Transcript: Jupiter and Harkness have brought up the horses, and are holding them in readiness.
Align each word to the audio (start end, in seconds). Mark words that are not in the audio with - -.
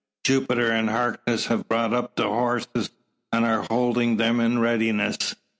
Jupiter 0.23 0.71
and 0.71 0.89
Harkness 0.89 1.45
have 1.45 1.67
brought 1.69 1.93
up 1.93 2.15
the 2.15 2.23
horses, 2.23 2.89
and 3.31 3.45
are 3.45 3.67
holding 3.69 4.17
them 4.17 4.39
in 4.39 4.57
readiness. 4.57 5.35